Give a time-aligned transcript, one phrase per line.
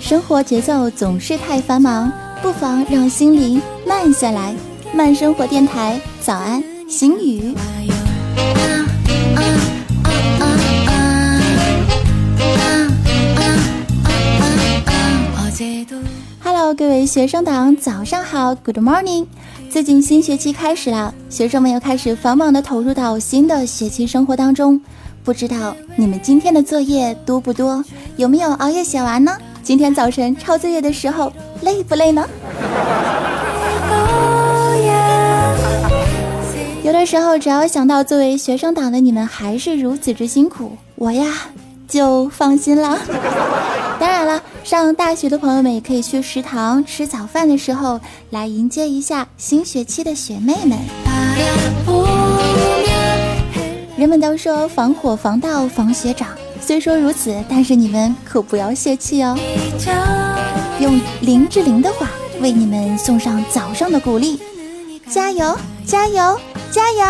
[0.00, 2.10] 生活节奏总是太繁忙，
[2.40, 4.54] 不妨让心灵慢下来。
[4.94, 7.54] 慢生活电台，早安，心语。
[16.74, 19.26] 各位学生党，早上好，Good morning。
[19.68, 24.80] 最近新学期开始了，学生们又开始繁忙的投入到新的学期生活当中。
[25.24, 27.84] 不知道你们今天的作业多不多？
[28.16, 29.36] 有没有熬夜写完呢？
[29.64, 32.24] 今天早晨抄作业的时候累不累呢？
[36.84, 41.26] 有的时候，只要想到作为学生党的你们还是如此之辛苦，我呀
[41.88, 42.96] 就放心了。
[44.62, 50.78] 上大学的朋友们也可以去食堂吃早饭的时候来迎接一下新学期的学妹们。
[53.96, 56.28] 人们都说防火防盗防学长，
[56.60, 59.36] 虽说如此，但是你们可不要泄气哦。
[60.78, 62.08] 用林志玲的话
[62.40, 64.40] 为你们送上早上的鼓励：
[65.08, 66.40] 加油，加油，
[66.70, 67.04] 加油！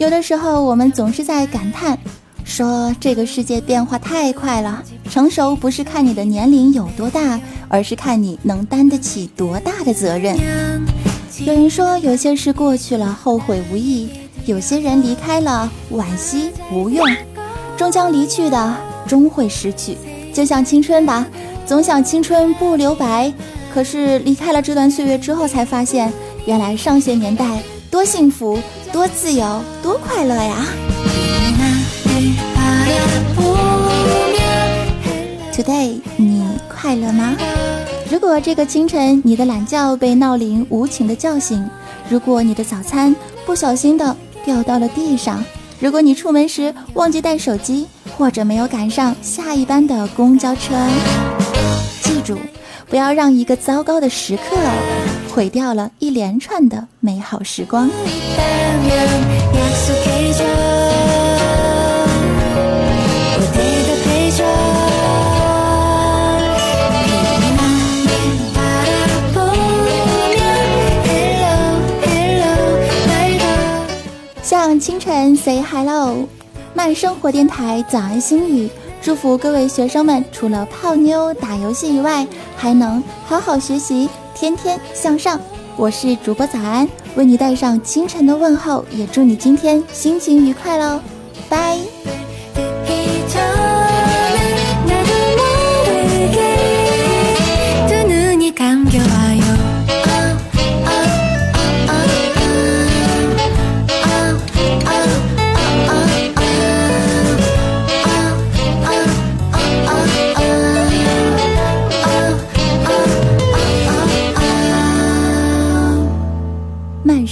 [0.00, 1.98] 有的时候，我们总是在感叹，
[2.42, 4.82] 说这个世界变化太快了。
[5.10, 10.38] 成熟不是看你的年龄有多大，而是看你能担得起多大的责任。
[11.44, 14.08] 有人说，有些事过去了，后悔无益；
[14.46, 17.06] 有些人离开了，惋惜无用。
[17.76, 18.74] 终将离去的，
[19.06, 19.98] 终会失去。
[20.32, 21.26] 就像青春吧，
[21.66, 23.30] 总想青春不留白，
[23.74, 26.10] 可是离开了这段岁月之后，才发现，
[26.46, 28.58] 原来上学年代多幸福。
[28.92, 30.66] 多自由，多快乐呀
[35.52, 37.36] ！Today，你快乐吗？
[38.10, 41.68] 如果这个清晨你的懒觉被闹铃无情的叫醒，
[42.08, 43.14] 如果你的早餐
[43.46, 45.44] 不小心的掉到了地上，
[45.78, 47.86] 如果你出门时忘记带手机，
[48.18, 50.74] 或者没有赶上下一班的公交车，
[52.02, 52.36] 记住，
[52.88, 54.56] 不要让一个糟糕的时刻。
[55.40, 57.88] 毁掉了一连串的美好时光。
[74.42, 76.28] 向清晨 say hello，
[76.74, 78.68] 慢生活电台早安心语，
[79.02, 84.08] 祝福各位学生们，除了泡妞打游戏以外，还能好好学习。
[84.34, 85.40] 天天向上，
[85.76, 91.00] 我是主播早安，为你带上清晨的问候，也祝你今天心情愉快喽，
[91.48, 91.78] 拜。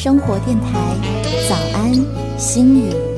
[0.00, 0.96] 生活电台，
[1.48, 1.92] 早安，
[2.38, 3.17] 心语。